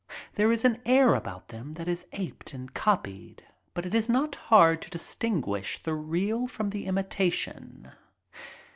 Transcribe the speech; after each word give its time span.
There 0.33 0.51
is 0.51 0.65
an 0.65 0.81
air 0.83 1.13
about 1.13 1.49
them 1.49 1.73
that 1.73 1.87
is 1.87 2.07
aped 2.13 2.55
and 2.55 2.73
copied, 2.73 3.43
but 3.75 3.85
it 3.85 3.93
is 3.93 4.09
not 4.09 4.33
hard 4.49 4.81
to 4.81 4.89
distinguish 4.89 5.77
the 5.83 5.93
real 5.93 6.47
from 6.47 6.71
the 6.71 6.85
imitation. 6.87 7.91